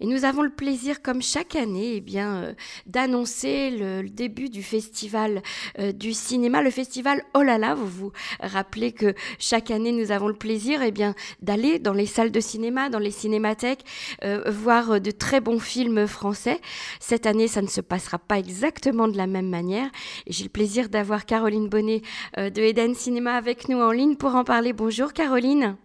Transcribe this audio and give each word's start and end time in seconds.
Et 0.00 0.06
nous 0.06 0.24
avons 0.24 0.42
le 0.42 0.50
plaisir, 0.50 1.02
comme 1.02 1.22
chaque 1.22 1.56
année, 1.56 1.94
eh 1.96 2.00
bien, 2.00 2.36
euh, 2.36 2.52
d'annoncer 2.86 3.70
le, 3.70 4.08
début 4.08 4.48
du 4.48 4.62
festival 4.62 5.42
euh, 5.78 5.92
du 5.92 6.12
cinéma, 6.12 6.62
le 6.62 6.70
festival 6.70 7.22
Oh 7.34 7.42
là 7.42 7.58
là. 7.58 7.74
Vous 7.74 7.88
vous 7.88 8.12
rappelez 8.40 8.92
que 8.92 9.14
chaque 9.38 9.70
année, 9.70 9.92
nous 9.92 10.12
avons 10.12 10.28
le 10.28 10.34
plaisir, 10.34 10.82
eh 10.82 10.92
bien, 10.92 11.14
d'aller 11.42 11.78
dans 11.78 11.92
les 11.92 12.06
salles 12.06 12.30
de 12.30 12.40
cinéma, 12.40 12.90
dans 12.90 12.98
les 13.00 13.10
cinémathèques, 13.10 13.84
euh, 14.24 14.44
voir 14.48 15.00
de 15.00 15.10
très 15.10 15.40
bons 15.40 15.58
films 15.58 16.06
français. 16.06 16.60
Cette 17.00 17.26
année, 17.26 17.48
ça 17.48 17.62
ne 17.62 17.66
se 17.66 17.80
passera 17.80 18.18
pas 18.18 18.38
exactement 18.38 19.08
de 19.08 19.16
la 19.16 19.26
même 19.26 19.48
manière. 19.48 19.90
Et 20.26 20.32
j'ai 20.32 20.44
le 20.44 20.50
plaisir 20.50 20.88
d'avoir 20.88 21.26
Caroline 21.26 21.68
Bonnet 21.68 22.02
de 22.36 22.62
Eden 22.62 22.94
Cinéma 22.94 23.34
avec 23.34 23.68
nous 23.68 23.78
en 23.78 23.90
ligne 23.90 24.16
pour 24.16 24.34
en 24.34 24.44
parler. 24.44 24.72
Bonjour, 24.72 25.12
Caroline. 25.12 25.76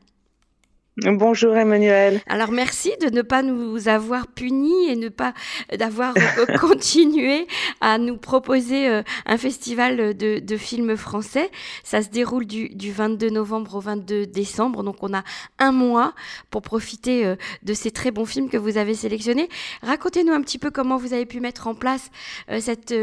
Bonjour 0.97 1.55
Emmanuel. 1.55 2.21
Alors 2.27 2.51
merci 2.51 2.91
de 3.01 3.09
ne 3.09 3.23
pas 3.23 3.41
nous 3.41 3.87
avoir 3.87 4.27
punis 4.27 4.89
et 4.89 4.95
ne 4.95 5.09
pas 5.09 5.33
d'avoir 5.75 6.13
euh, 6.15 6.57
continué 6.59 7.47
à 7.81 7.97
nous 7.97 8.15
proposer 8.15 8.87
euh, 8.87 9.01
un 9.25 9.37
festival 9.39 10.15
de, 10.15 10.57
films 10.57 10.95
français. 10.95 11.49
Ça 11.83 12.03
se 12.03 12.09
déroule 12.09 12.45
du, 12.45 12.91
22 12.91 13.31
novembre 13.31 13.73
au 13.73 13.79
22 13.79 14.27
décembre, 14.27 14.83
donc 14.83 14.97
on 15.01 15.15
a 15.15 15.23
un 15.57 15.71
mois 15.71 16.13
pour 16.51 16.61
profiter 16.61 17.25
euh, 17.25 17.37
de 17.63 17.73
ces 17.73 17.89
très 17.89 18.11
bons 18.11 18.25
films 18.25 18.51
que 18.51 18.57
vous 18.57 18.77
avez 18.77 18.93
sélectionnés. 18.93 19.49
Racontez-nous 19.81 20.31
un 20.31 20.41
petit 20.41 20.59
peu 20.59 20.69
comment 20.69 20.97
vous 20.97 21.13
avez 21.13 21.25
pu 21.25 21.39
mettre 21.39 21.65
en 21.65 21.73
place 21.73 22.11
cette, 22.59 22.93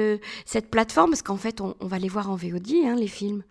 cette 0.45 0.70
plateforme, 0.70 1.10
parce 1.10 1.22
qu'en 1.22 1.36
fait 1.36 1.60
on, 1.60 1.74
va 1.80 1.98
les 1.98 2.09
voir 2.09 2.30
en 2.30 2.36
VOD, 2.36 2.70
hein, 2.84 2.95
les 2.95 3.09
films. 3.09 3.42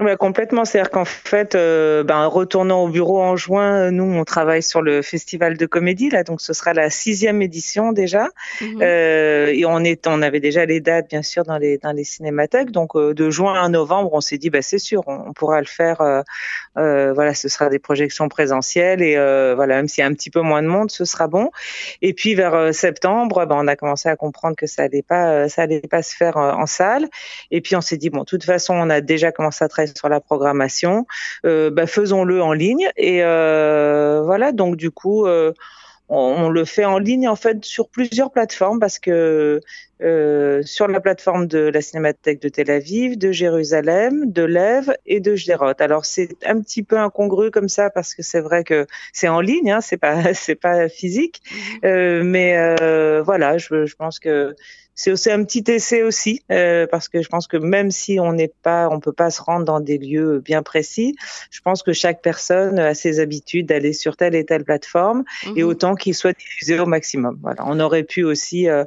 Ouais, 0.00 0.16
complètement. 0.16 0.64
C'est-à-dire 0.64 0.90
qu'en 0.90 1.04
fait, 1.04 1.54
euh, 1.54 2.02
ben, 2.02 2.24
retournant 2.26 2.84
au 2.84 2.88
bureau 2.88 3.20
en 3.20 3.36
juin, 3.36 3.90
nous, 3.90 4.04
on 4.04 4.24
travaille 4.24 4.62
sur 4.62 4.80
le 4.80 5.02
festival 5.02 5.58
de 5.58 5.66
comédie, 5.66 6.08
là, 6.08 6.24
donc 6.24 6.40
ce 6.40 6.54
sera 6.54 6.72
la 6.72 6.88
sixième 6.88 7.42
édition 7.42 7.92
déjà. 7.92 8.28
Mhm. 8.62 8.78
Euh, 8.80 9.46
et 9.48 9.66
on, 9.66 9.80
est, 9.80 10.06
on 10.06 10.22
avait 10.22 10.40
déjà 10.40 10.64
les 10.64 10.80
dates, 10.80 11.10
bien 11.10 11.22
sûr, 11.22 11.42
dans 11.42 11.58
les, 11.58 11.76
dans 11.76 11.92
les 11.92 12.04
cinémathèques. 12.04 12.70
Donc, 12.70 12.96
euh, 12.96 13.12
de 13.12 13.28
juin 13.28 13.62
à 13.62 13.68
novembre, 13.68 14.10
on 14.14 14.22
s'est 14.22 14.38
dit, 14.38 14.48
bah, 14.48 14.62
c'est 14.62 14.78
sûr, 14.78 15.02
on, 15.06 15.32
pourra 15.34 15.60
le 15.60 15.66
faire. 15.66 16.00
Euh, 16.00 16.22
euh, 16.78 17.12
voilà, 17.12 17.34
ce 17.34 17.48
sera 17.48 17.68
des 17.68 17.78
projections 17.78 18.28
présentielles 18.28 19.02
et 19.02 19.16
voilà, 19.54 19.76
même 19.76 19.88
s'il 19.88 20.02
y 20.02 20.04
a 20.04 20.06
un 20.06 20.14
petit 20.14 20.30
peu 20.30 20.40
moins 20.40 20.62
de 20.62 20.68
monde, 20.68 20.90
ce 20.90 21.04
sera 21.04 21.26
bon. 21.26 21.50
Et 22.00 22.14
puis, 22.14 22.34
vers 22.34 22.72
septembre, 22.72 23.44
ben, 23.44 23.56
on 23.58 23.66
a 23.66 23.76
commencé 23.76 24.08
à 24.08 24.16
comprendre 24.16 24.56
que 24.56 24.66
ça 24.66 24.84
allait 24.84 25.02
pas, 25.02 25.48
ça 25.50 25.62
allait 25.62 25.80
pas 25.80 26.02
se 26.02 26.16
faire 26.16 26.38
en 26.38 26.66
salle. 26.66 27.08
Et 27.50 27.60
puis, 27.60 27.76
on 27.76 27.82
s'est 27.82 27.98
dit, 27.98 28.08
bon, 28.08 28.20
de 28.20 28.24
toute 28.24 28.44
façon, 28.44 28.74
on 28.74 28.88
a 28.88 29.00
déjà 29.00 29.30
commencé 29.30 29.57
s'adresse 29.58 29.92
sur 29.94 30.08
la 30.08 30.20
programmation, 30.20 31.06
euh, 31.44 31.70
bah, 31.70 31.86
faisons-le 31.86 32.42
en 32.42 32.52
ligne. 32.52 32.88
Et 32.96 33.22
euh, 33.22 34.22
voilà, 34.24 34.52
donc 34.52 34.76
du 34.76 34.90
coup, 34.90 35.26
euh, 35.26 35.52
on, 36.08 36.48
le 36.48 36.64
fait 36.64 36.84
en 36.84 36.98
ligne 36.98 37.28
en 37.28 37.36
fait 37.36 37.64
sur 37.64 37.88
plusieurs 37.88 38.30
plateformes 38.30 38.80
parce 38.80 38.98
que 38.98 39.60
sur 40.00 40.86
la 40.86 41.00
plateforme 41.00 41.48
de 41.48 41.58
la 41.58 41.80
Cinémathèque 41.80 42.40
de 42.40 42.48
Tel 42.48 42.70
Aviv, 42.70 43.18
de 43.18 43.32
Jérusalem, 43.32 44.30
de 44.30 44.42
Lève 44.44 44.96
et 45.06 45.20
de 45.20 45.34
Gérot. 45.34 45.72
Alors 45.80 46.04
c'est 46.04 46.30
un 46.46 46.60
petit 46.60 46.84
peu 46.84 46.98
incongru 46.98 47.50
comme 47.50 47.68
ça 47.68 47.90
parce 47.90 48.14
que 48.14 48.22
c'est 48.22 48.40
vrai 48.40 48.62
que 48.62 48.86
c'est 49.12 49.28
en 49.28 49.40
ligne, 49.40 49.72
hein, 49.72 49.80
c'est 49.80 49.96
pas 49.96 50.32
c'est 50.34 50.54
pas 50.54 50.88
physique, 50.88 51.42
mmh. 51.82 52.22
mais 52.22 53.20
voilà, 53.22 53.58
je, 53.58 53.84
je 53.86 53.96
pense 53.96 54.18
que 54.20 54.54
c'est 54.98 55.12
aussi 55.12 55.30
un 55.30 55.44
petit 55.44 55.62
essai 55.68 56.02
aussi 56.02 56.42
euh, 56.50 56.88
parce 56.90 57.08
que 57.08 57.22
je 57.22 57.28
pense 57.28 57.46
que 57.46 57.56
même 57.56 57.92
si 57.92 58.18
on 58.18 58.32
n'est 58.32 58.52
pas, 58.62 58.88
on 58.90 58.98
peut 58.98 59.12
pas 59.12 59.30
se 59.30 59.40
rendre 59.40 59.64
dans 59.64 59.78
des 59.78 59.96
lieux 59.96 60.42
bien 60.44 60.64
précis, 60.64 61.14
je 61.52 61.60
pense 61.60 61.84
que 61.84 61.92
chaque 61.92 62.20
personne 62.20 62.80
a 62.80 62.94
ses 62.94 63.20
habitudes 63.20 63.66
d'aller 63.66 63.92
sur 63.92 64.16
telle 64.16 64.34
et 64.34 64.44
telle 64.44 64.64
plateforme 64.64 65.22
et 65.54 65.62
mhm. 65.62 65.68
autant 65.68 65.94
qu'il 65.94 66.16
soit 66.16 66.36
diffusé 66.36 66.80
au 66.80 66.86
maximum. 66.86 67.38
Voilà, 67.42 67.62
on 67.64 67.78
aurait 67.78 68.02
pu 68.02 68.24
aussi 68.24 68.68
euh, 68.68 68.82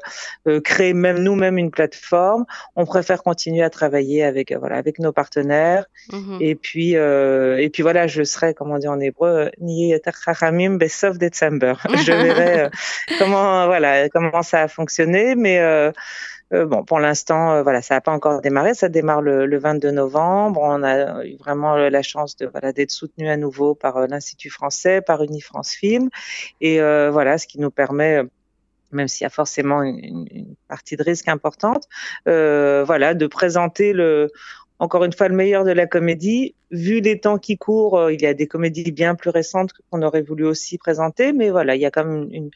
euh, 0.50 0.60
créer 0.60 0.94
même 0.94 1.20
nous-mêmes 1.20 1.58
une 1.58 1.72
plateforme. 1.72 2.44
On 2.76 2.86
préfère 2.86 3.24
continuer 3.24 3.64
à 3.64 3.70
travailler 3.70 4.26
avec 4.26 4.52
voilà 4.52 4.76
avec 4.76 5.00
nos 5.00 5.14
partenaires 5.14 5.86
mhm. 6.12 6.40
et 6.42 6.56
puis 6.56 6.92
et 6.92 7.70
puis 7.72 7.84
voilà, 7.84 8.08
je 8.08 8.24
serai 8.24 8.54
comment 8.54 8.78
dire 8.80 8.92
en 8.92 9.00
hébreu 9.00 9.50
sauf 10.90 11.18
December. 11.18 11.76
je 12.06 12.12
verrai 12.12 12.70
comment 13.18 13.66
voilà 13.68 14.10
comment 14.10 14.42
ça 14.42 14.64
a 14.64 14.68
fonctionné, 14.68 15.36
mais 15.36 15.60
euh, 15.60 15.92
bon, 16.52 16.84
pour 16.84 17.00
l'instant, 17.00 17.54
euh, 17.54 17.64
voilà, 17.64 17.82
ça 17.82 17.96
n'a 17.96 18.02
pas 18.02 18.12
encore 18.12 18.42
démarré. 18.42 18.74
Ça 18.74 18.90
démarre 18.90 19.22
le, 19.22 19.58
22 19.58 19.92
novembre. 19.92 20.62
On 20.62 20.84
a 20.84 21.26
eu 21.26 21.38
vraiment 21.38 21.76
la 21.76 22.02
chance 22.02 22.36
de 22.36 22.48
voilà 22.48 22.74
d'être 22.74 22.92
soutenu 22.92 23.30
à 23.30 23.38
nouveau 23.38 23.76
par 23.76 23.98
euh, 23.98 24.08
l'Institut 24.08 24.50
français, 24.50 25.02
par 25.02 25.24
Unifrance 25.24 25.72
Film, 25.72 26.10
et 26.60 26.80
voilà, 26.80 27.38
ce 27.38 27.48
qui 27.48 27.60
nous 27.60 27.72
permet 27.72 28.22
même 28.92 29.08
s'il 29.08 29.24
y 29.24 29.28
a 29.28 29.30
forcément 29.30 29.84
une, 29.84 30.28
une, 30.32 30.56
partie 30.68 30.98
de 30.98 31.04
risque 31.04 31.30
importante, 31.30 31.88
voilà, 32.26 33.14
de 33.14 33.28
présenter 33.28 33.94
le, 33.94 34.30
encore 34.80 35.06
une 35.06 35.14
fois, 35.14 35.30
le 35.30 35.36
meilleur 35.36 35.64
de 35.64 35.72
la 35.72 35.88
comédie. 35.88 36.56
Vu 36.72 37.00
les 37.00 37.20
temps 37.20 37.38
qui 37.38 37.58
courent, 37.58 38.10
il 38.12 38.22
y 38.22 38.26
a 38.26 38.34
des 38.34 38.48
comédies 38.48 38.92
bien 38.92 39.16
plus 39.16 39.30
récentes 39.30 39.72
qu'on 39.90 40.02
aurait 40.02 40.24
voulu 40.24 40.46
aussi 40.46 40.78
présenter, 40.78 41.32
mais 41.32 41.52
voilà, 41.52 41.76
il 41.76 41.82
y 41.82 41.86
a 41.86 41.92
quand 41.92 42.04
même 42.04 42.28
une, 42.32 42.52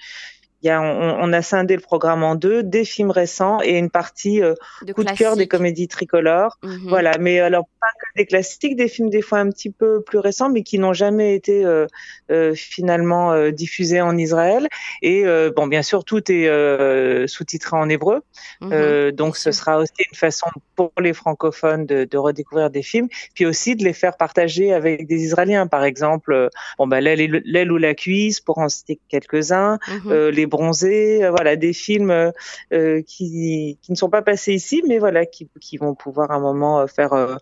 on, 0.70 1.34
a 1.34 1.42
scindé 1.42 1.76
le 1.76 1.82
programme 1.82 2.24
en 2.24 2.36
deux, 2.36 2.64
des 2.64 2.86
films 2.86 3.12
récents 3.12 3.60
et 3.62 3.78
une 3.78 3.90
partie 3.90 4.42
euh, 4.42 4.56
coup 4.94 5.04
de 5.04 5.12
cœur 5.12 5.36
des 5.36 5.48
comédies 5.48 5.88
tricolores. 5.88 6.58
Mhm. 6.64 6.88
Voilà, 6.88 7.18
mais 7.20 7.40
alors 7.40 7.66
pas 7.80 7.88
que 8.00 8.08
des 8.16 8.26
classiques, 8.26 8.76
des 8.76 8.88
films 8.88 9.10
des 9.10 9.22
fois 9.22 9.40
un 9.40 9.50
petit 9.50 9.70
peu 9.70 10.02
plus 10.02 10.20
récents, 10.20 10.50
mais 10.50 10.64
qui 10.64 10.80
n'ont 10.80 10.94
jamais 10.94 11.36
été 11.36 11.66
euh, 11.66 11.86
euh, 12.32 12.54
finalement 12.56 13.50
diffusés 13.52 14.02
en 14.02 14.18
Israël. 14.18 14.68
Et 15.02 15.26
bon, 15.56 15.68
bien 15.68 15.82
sûr, 15.82 16.04
tout 16.04 16.32
est 16.32 17.28
sous-titré 17.28 17.78
en 17.78 17.90
hébreu, 17.90 18.22
mhm. 18.62 19.12
donc 19.12 19.38
ce 19.38 19.52
sera 19.52 19.78
aussi 19.78 19.94
une 20.10 20.18
façon 20.18 20.48
pour 20.76 20.92
les 21.00 21.14
francophones 21.14 21.86
de, 21.86 22.18
redécouvrir 22.18 22.70
des 22.70 22.82
films, 22.82 23.10
puis 23.34 23.46
aussi 23.46 23.76
de 23.76 23.84
les 23.84 23.94
faire 23.94 24.16
partager 24.18 24.74
avec 24.74 25.06
des 25.06 25.24
Israéliens, 25.24 25.68
par 25.68 25.84
exemple. 25.84 26.50
bon, 26.78 26.88
bah 26.88 27.02
l'aile 27.02 27.72
ou 27.72 27.78
la 27.78 27.94
cuisse, 27.94 28.40
pour 28.40 28.58
en 28.60 28.70
citer 28.70 29.00
quelques-uns, 29.10 29.80
mhm. 29.88 30.30
les 30.30 30.46
bronzés, 30.56 31.24
euh, 31.24 31.32
voilà, 31.32 31.56
des 31.56 31.74
films 31.74 32.12
euh, 32.12 32.32
euh, 32.74 33.02
qui, 33.02 33.78
ne 33.90 33.96
sont 33.96 34.10
pas 34.10 34.22
passés 34.22 34.54
ici, 34.54 34.84
mais 34.88 35.00
voilà, 35.00 35.26
qui, 35.26 35.50
vont 35.78 35.96
pouvoir 35.96 36.32
un 36.32 36.40
moment 36.40 36.88
faire 36.88 37.40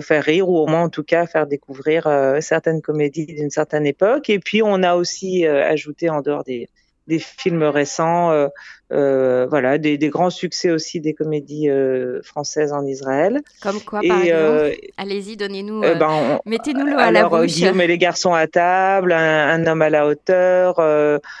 faire 0.00 0.22
rire 0.24 0.48
ou 0.48 0.56
au 0.56 0.66
moins 0.66 0.84
en 0.84 0.88
tout 0.88 1.02
cas 1.02 1.26
faire 1.26 1.46
découvrir 1.46 2.08
certaines 2.40 2.80
comédies 2.80 3.26
d'une 3.26 3.50
certaine 3.50 3.86
époque. 3.86 4.30
Et 4.30 4.38
puis 4.38 4.62
on 4.62 4.82
a 4.82 4.94
aussi 4.94 5.46
ajouté 5.46 6.08
en 6.08 6.20
dehors 6.20 6.44
des, 6.44 6.68
des 7.06 7.18
films 7.18 7.62
récents, 7.62 8.30
euh, 8.30 8.48
euh, 8.92 9.46
voilà, 9.50 9.78
des, 9.78 9.98
des, 9.98 10.10
grands 10.10 10.30
succès 10.30 10.70
aussi 10.70 11.00
des 11.00 11.12
comédies 11.12 11.68
euh, 11.68 12.22
françaises 12.22 12.72
en 12.72 12.86
Israël. 12.86 13.42
Comme 13.60 13.80
quoi, 13.80 14.00
par 14.06 14.22
exemple 14.22 14.76
Allez-y, 14.96 15.36
donnez-nous, 15.36 15.82
euh, 15.82 15.96
ben, 15.96 16.38
mettez-nous-le 16.46 16.96
à 16.96 17.10
la 17.10 17.28
bouche. 17.28 17.46
Guillaume 17.46 17.80
et 17.80 17.88
les 17.88 17.98
garçons 17.98 18.32
à 18.32 18.46
table, 18.46 19.10
un, 19.12 19.66
homme 19.66 19.82
à 19.82 19.90
la 19.90 20.06
hauteur. 20.06 20.78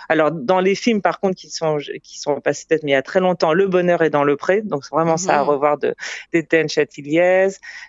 alors, 0.08 0.32
dans 0.32 0.58
les 0.58 0.74
films, 0.74 1.00
par 1.00 1.20
contre, 1.20 1.36
qui 1.36 1.48
sont 1.48 1.78
qui 2.02 2.18
sont 2.18 2.40
passés 2.40 2.66
peut-être 2.68 2.82
mais 2.82 2.90
il 2.90 2.94
y 2.94 2.96
a 2.96 3.02
très 3.02 3.20
longtemps, 3.20 3.52
Le 3.52 3.68
Bonheur 3.68 4.02
est 4.02 4.10
dans 4.10 4.24
le 4.24 4.36
pré, 4.36 4.62
donc 4.62 4.84
c'est 4.84 4.94
vraiment 4.94 5.16
ça 5.16 5.38
à 5.38 5.42
mhm. 5.44 5.50
revoir 5.50 5.78
de 5.78 5.94
d'Étienne 6.32 6.68
Chatiliez. 6.68 7.48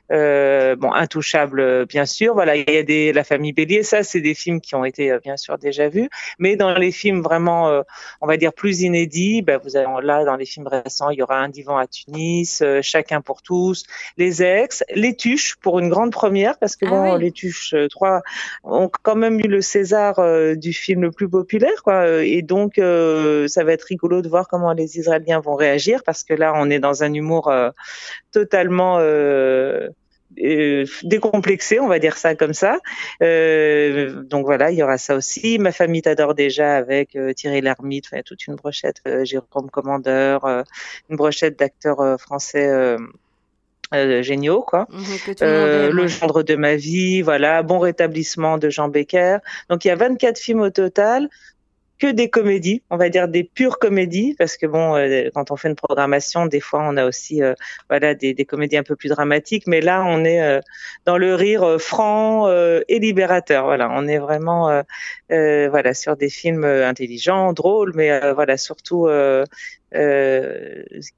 bon, 0.09 0.91
Intouchable, 0.93 1.87
bien 1.87 2.05
sûr. 2.05 2.35
Voilà, 2.35 2.55
il 2.55 2.69
y 2.69 2.77
a 2.77 2.83
des 2.83 3.11
La 3.11 3.23
Famille 3.23 3.53
Bélier, 3.53 3.81
ça, 3.81 4.03
c'est 4.03 4.21
des 4.21 4.35
films 4.35 4.61
qui 4.61 4.75
ont 4.75 4.85
été 4.85 5.17
bien 5.23 5.37
sûr 5.37 5.57
déjà 5.57 5.89
vus, 5.89 6.09
mais 6.37 6.55
dans 6.55 6.77
les 6.77 6.91
films 6.91 7.21
vraiment 7.21 7.66
euh, 7.67 7.83
on 8.21 8.27
va 8.27 8.37
dire, 8.37 8.53
plus 8.53 8.81
inédits, 8.81 9.41
ben, 9.41 9.59
vous 9.63 9.75
avez 9.75 9.87
là 10.05 10.25
dans 10.25 10.35
les 10.35 10.45
films 10.45 10.67
récents, 10.67 11.09
il 11.09 11.19
y 11.19 11.23
aura 11.23 11.37
un 11.37 11.49
divan 11.49 11.77
à 11.77 11.87
Tunis, 11.87 12.61
euh, 12.61 12.81
chacun 12.81 13.21
pour 13.21 13.41
tous, 13.41 13.85
les 14.17 14.43
ex, 14.43 14.83
les 14.93 15.15
tuches 15.15 15.55
pour 15.57 15.79
une 15.79 15.89
grande 15.89 16.11
première 16.11 16.57
parce 16.57 16.75
que 16.75 16.85
ah 16.85 16.89
bon, 16.89 17.15
les 17.15 17.31
tuches 17.31 17.75
3 17.89 18.09
euh, 18.09 18.19
ont 18.63 18.89
quand 19.03 19.15
même 19.15 19.39
eu 19.39 19.47
le 19.47 19.61
César 19.61 20.15
du 20.55 20.73
film 20.73 21.01
le 21.01 21.11
plus 21.11 21.29
populaire, 21.29 21.83
quoi. 21.83 22.23
Et 22.23 22.41
donc 22.41 22.75
ça 22.75 23.63
va 23.63 23.73
être 23.73 23.83
rigolo 23.83 24.21
de 24.21 24.29
voir 24.29 24.47
comment 24.47 24.73
les 24.73 24.97
Israéliens 24.97 25.39
vont 25.39 25.55
réagir 25.55 26.03
parce 26.05 26.23
que 26.23 26.33
là 26.33 26.53
on 26.55 26.69
est 26.69 26.79
dans 26.79 27.03
un 27.03 27.13
humour 27.13 27.51
totalement 28.31 28.97
euh, 28.99 29.89
décomplexé, 31.03 31.79
on 31.79 31.87
va 31.87 31.99
dire 31.99 32.17
ça 32.17 32.35
comme 32.35 32.53
ça. 32.53 32.79
Euh, 33.21 34.23
donc 34.23 34.45
voilà, 34.45 34.71
il 34.71 34.77
y 34.77 34.83
aura 34.83 34.97
ça 34.97 35.15
aussi. 35.15 35.57
Ma 35.59 35.71
famille 35.71 36.01
t'adore 36.01 36.35
déjà 36.35 36.75
avec 36.75 37.15
euh, 37.15 37.33
Thierry 37.33 37.61
Lhermitte, 37.61 38.07
enfin, 38.11 38.21
toute 38.23 38.45
une 38.47 38.55
brochette, 38.55 39.01
euh, 39.07 39.25
Jérôme 39.25 39.69
Commandeur, 39.71 40.45
une 41.09 41.15
brochette 41.15 41.57
d'acteurs 41.57 42.19
français. 42.19 42.97
géniaux 43.93 44.63
quoi. 44.63 44.87
Mhm, 44.89 45.91
le 45.91 46.07
gendre 46.07 46.43
de 46.43 46.55
ma 46.55 46.75
vie, 46.75 47.21
voilà, 47.21 47.63
bon 47.63 47.79
rétablissement 47.79 48.57
de 48.57 48.69
Jean 48.69 48.89
Becker. 48.89 49.37
Donc 49.69 49.85
il 49.85 49.87
y 49.87 49.91
a 49.91 49.95
24 49.95 50.37
films 50.37 50.61
au 50.61 50.69
total 50.69 51.29
que 51.99 52.11
des 52.11 52.29
comédies, 52.29 52.83
on 52.89 52.97
va 52.97 53.09
dire 53.09 53.27
des 53.27 53.43
pures 53.43 53.79
comédies, 53.79 54.35
parce 54.37 54.57
que 54.57 54.65
bon, 54.65 54.95
euh, 54.95 55.29
quand 55.33 55.51
on 55.51 55.55
fait 55.55 55.67
une 55.67 55.75
programmation, 55.75 56.45
des 56.45 56.59
fois 56.59 56.81
on 56.83 56.97
a 56.97 57.05
aussi 57.05 57.41
euh, 57.41 57.53
voilà 57.89 58.13
des, 58.13 58.33
des, 58.33 58.45
comédies 58.45 58.77
un 58.77 58.83
peu 58.83 58.95
plus 58.95 59.09
dramatiques, 59.09 59.65
mais 59.67 59.81
là 59.81 60.03
on 60.05 60.23
est 60.23 60.41
euh, 60.41 60.61
dans 61.05 61.17
le 61.17 61.33
rire 61.35 61.79
franc 61.79 62.47
et 62.87 62.99
libérateur. 62.99 63.65
Voilà, 63.65 63.89
on 63.91 64.07
est 64.07 64.19
vraiment 64.19 64.83
voilà 65.29 65.93
sur 65.93 66.15
des 66.17 66.29
films 66.29 66.65
intelligents, 66.65 67.53
drôles, 67.53 67.93
mais 67.95 68.33
voilà 68.33 68.57
surtout 68.57 69.07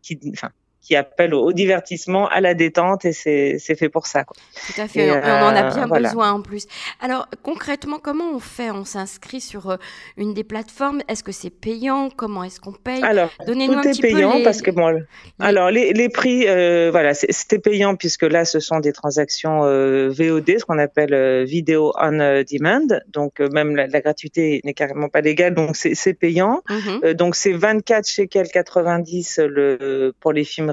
qui, 0.01 0.19
enfin 0.31 0.51
qui 0.81 0.95
appelle 0.95 1.33
au, 1.33 1.51
divertissement, 1.51 2.27
à 2.27 2.41
la 2.41 2.53
détente, 2.53 3.05
et 3.05 3.11
c'est 3.11 3.59
fait 3.75 3.89
pour 3.89 4.07
ça. 4.07 4.23
Quoi. 4.23 4.35
Tout 4.67 4.81
à 4.81 4.87
fait, 4.87 5.07
et, 5.07 5.11
on 5.11 5.15
en 5.15 5.55
a 5.55 5.69
bien 5.73 5.87
besoin 5.87 6.31
en 6.31 6.41
plus. 6.41 6.67
Alors 7.01 7.27
concrètement, 7.43 7.99
comment 7.99 8.31
on 8.33 8.39
fait? 8.39 8.71
On 8.71 8.85
s'inscrit 8.85 9.41
sur 9.41 9.77
une 10.17 10.33
des 10.33 10.43
plateformes? 10.43 11.01
Est-ce 11.07 11.23
que 11.23 11.31
c'est 11.31 11.49
payant? 11.49 12.09
Comment 12.09 12.43
est-ce 12.43 12.59
qu'on 12.59 12.71
paye? 12.71 13.03
Alors, 13.03 13.29
Donnez-nous 13.45 13.73
un 13.73 13.81
est 13.81 13.91
petit 13.91 14.01
payant 14.01 14.31
peu 14.31 14.37
les... 14.39 14.43
parce 14.43 14.61
que 14.61 14.71
bon, 14.71 15.01
alors 15.39 15.69
les, 15.69 15.93
les 15.93 16.09
prix, 16.09 16.47
euh, 16.47 16.89
voilà, 16.91 17.13
c'était 17.13 17.59
payant 17.59 17.95
puisque 17.95 18.23
là, 18.23 18.45
ce 18.45 18.59
sont 18.59 18.79
des 18.79 18.93
transactions 18.93 19.65
euh, 19.65 20.09
VOD, 20.09 20.59
ce 20.59 20.65
qu'on 20.65 20.79
appelle 20.79 21.43
vidéo 21.43 21.93
on 21.99 22.43
demand. 22.49 22.99
Donc 23.09 23.39
même 23.39 23.75
la, 23.75 23.87
la 23.87 24.01
gratuité 24.01 24.61
n'est 24.63 24.73
carrément 24.73 25.09
pas 25.09 25.21
légale, 25.21 25.55
donc 25.55 25.75
c'est 25.75 26.13
payant. 26.13 26.61
Mm-hmm. 26.69 27.13
donc 27.13 27.35
c'est 27.35 27.51
24 27.51 28.07
shekels 28.07 28.49
90 28.49 29.39
le 29.43 30.13
pour 30.19 30.31
les 30.31 30.43
films 30.43 30.68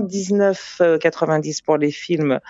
19,90 0.00 1.62
pour 1.64 1.76
les 1.76 1.90
films 1.90 2.40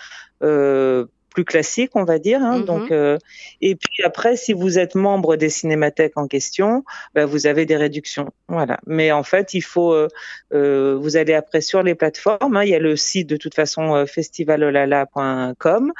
euh, 0.42 1.06
plus 1.32 1.44
classiques, 1.44 1.92
on 1.94 2.04
va 2.04 2.18
dire. 2.18 2.42
Hein, 2.42 2.60
Donc, 2.60 2.90
mhm. 2.90 2.92
euh, 2.92 3.18
et 3.60 3.74
puis 3.74 4.02
après, 4.04 4.36
si 4.36 4.52
vous 4.52 4.78
êtes 4.78 4.94
membre 4.94 5.36
des 5.36 5.48
cinémathèques 5.48 6.16
en 6.16 6.28
question, 6.28 6.84
bah, 7.14 7.26
vous 7.26 7.46
avez 7.46 7.66
des 7.66 7.76
réductions. 7.76 8.30
Voilà. 8.48 8.78
Mais 8.86 9.12
en 9.12 9.22
fait, 9.22 9.54
il 9.54 9.62
faut, 9.62 9.92
euh, 9.92 10.08
euh 10.52 10.96
vous 11.00 11.16
allez 11.16 11.34
après 11.34 11.60
sur 11.60 11.82
les 11.82 11.94
plateformes. 11.94 12.56
Hein, 12.56 12.64
il 12.64 12.70
y 12.70 12.74
a 12.74 12.78
le 12.78 12.96
site 12.96 13.28
de 13.28 13.36
toute 13.36 13.54
façon 13.54 14.04
festivalolala.com, 14.06 15.92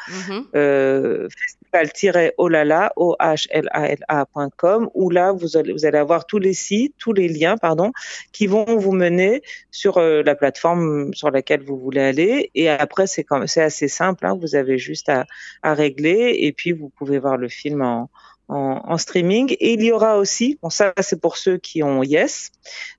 euh, 0.55 1.29
festival-olala, 1.73 2.93
o 2.97 3.17
h 3.19 3.47
l 3.51 3.69
a 3.73 3.89
l 3.89 4.05
a.com, 4.09 4.91
où 4.95 5.11
là 5.11 5.33
vous 5.33 5.57
allez, 5.57 5.73
vous 5.73 5.87
allez 5.87 5.99
avoir 5.99 6.27
tous 6.27 6.39
les 6.39 6.53
sites, 6.53 6.95
tous 6.99 7.13
les 7.13 7.29
liens, 7.29 7.57
pardon, 7.57 7.93
qui 8.33 8.47
vont 8.47 8.77
vous 8.77 8.93
mener 8.93 9.43
sur 9.71 9.99
la 10.01 10.35
plateforme 10.35 11.15
sur 11.15 11.31
laquelle 11.31 11.63
vous 11.63 11.79
voulez 11.79 12.03
aller. 12.03 12.51
Et 12.55 12.69
après, 12.69 13.07
c'est 13.07 13.25
c'est 13.47 13.63
assez 13.63 13.89
simple. 13.89 14.27
Hein, 14.27 14.37
vous 14.39 14.55
avez 14.55 14.79
juste 14.79 15.09
à 15.09 15.22
à, 15.63 15.75
régler 15.75 16.37
et 16.41 16.53
puis 16.53 16.73
vous 16.73 16.89
pouvez 16.89 17.19
voir 17.19 17.37
le 17.37 17.49
film 17.49 17.83
en, 17.83 18.09
streaming. 18.99 19.57
Et 19.61 19.73
il 19.75 19.83
y 19.83 19.93
aura 19.93 20.19
aussi, 20.19 20.59
bon 20.63 20.69
ça 20.69 20.93
c'est 21.01 21.21
pour 21.21 21.39
ceux 21.39 21.57
qui 21.57 21.83
ont 21.83 22.03
Yes, 22.03 22.51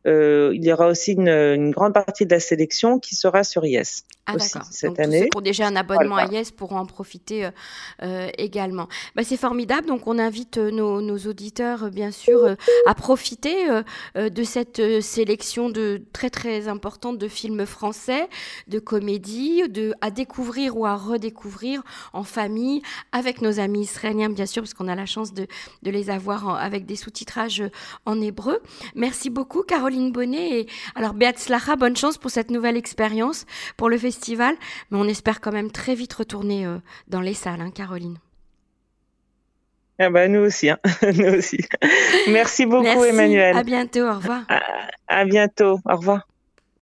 euh, 0.08 0.52
il 0.56 0.66
y 0.66 0.74
aura 0.74 0.88
aussi 0.88 1.14
une, 1.14 1.70
grande 1.72 1.94
partie 1.94 2.26
de 2.26 2.34
la 2.34 2.40
sélection 2.40 3.00
qui 3.00 3.16
sera 3.16 3.44
sur 3.44 3.66
Yes. 3.66 4.06
Ah 4.26 4.38
d'accord. 4.38 4.64
Cette 4.72 5.00
année. 5.00 5.18
Tous 5.20 5.24
ceux 5.24 5.30
qui 5.30 5.38
ont 5.38 5.42
déjà 5.42 5.68
un 5.68 5.76
abonnement 5.76 6.16
à 6.16 6.28
Yes 6.28 6.52
pourront 6.52 6.78
en 6.78 6.86
profiter 6.86 7.46
euh, 7.46 7.52
euh, 8.04 8.30
également. 8.38 8.88
Bah, 9.16 9.24
c'est 9.26 9.38
formidable. 9.38 9.88
Donc 9.88 10.08
on 10.08 10.18
invite 10.18 10.58
euh, 10.58 10.72
nos, 10.72 11.02
nos 11.02 11.18
auditeurs 11.18 11.92
bien 11.92 12.12
sûr 12.12 12.56
à 12.86 12.96
profiter 12.96 13.54
de 14.16 14.44
cette 14.44 15.02
sélection 15.02 15.70
de 15.70 16.02
très 16.14 16.30
très 16.30 16.68
importante 16.68 17.18
de 17.18 17.28
films 17.28 17.66
français, 17.66 18.30
de 18.68 18.80
comédies, 18.80 19.68
de 19.70 19.94
à 20.02 20.12
découvrir 20.12 20.78
ou 20.78 20.86
à 20.86 20.96
redécouvrir 20.96 21.84
en 22.14 22.24
famille 22.24 22.82
avec 23.12 23.42
nos 23.42 23.60
amis 23.60 23.82
israéliens 23.82 24.30
bien 24.30 24.46
sûr 24.46 24.64
parce 24.64 24.74
qu'on 24.74 24.88
a 24.88 24.96
la 24.96 25.06
chance 25.06 25.34
de, 25.34 25.48
de 25.84 25.92
les 25.92 26.10
avoir 26.10 26.58
avec 26.58 26.86
des 26.86 26.96
sous-titrages 26.96 27.64
en 28.06 28.22
hébreu. 28.22 28.60
Merci 28.96 29.30
beaucoup 29.30 29.64
Caroline 29.64 30.12
Bonnet 30.12 30.60
et 30.60 30.68
alors 30.96 31.14
Beat 31.14 31.40
Slacha, 31.40 31.76
bonne 31.76 31.98
chance 31.98 32.18
pour 32.18 32.32
cette 32.32 32.52
nouvelle 32.52 32.78
expérience 32.78 33.46
pour 33.78 33.90
le 33.90 33.98
festival 33.98 34.13
festival, 34.14 34.56
mais 34.92 34.98
on 34.98 35.08
espère 35.08 35.42
quand 35.42 35.52
même 35.52 35.72
très 35.72 35.96
vite 35.96 36.14
retourner 36.14 36.66
euh, 36.66 36.78
dans 37.08 37.22
les 37.22 37.34
salles, 37.34 37.62
hein, 37.62 37.72
Caroline. 37.72 38.18
Ah 40.00 40.10
bah, 40.10 40.28
nous 40.28 40.40
aussi, 40.40 40.70
hein. 40.70 40.80
nous 41.04 41.38
aussi. 41.38 41.60
Merci 42.30 42.66
beaucoup, 42.66 42.84
Merci. 42.84 43.10
Emmanuel. 43.10 43.58
À 43.58 43.64
bientôt, 43.64 44.02
au 44.02 44.16
revoir. 44.16 44.44
À, 44.50 44.62
à 45.08 45.26
bientôt, 45.26 45.80
au 45.86 45.96
revoir. 45.96 46.28